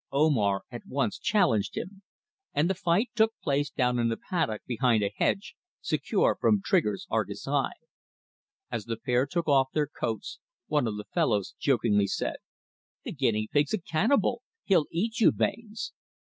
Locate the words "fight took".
2.73-3.35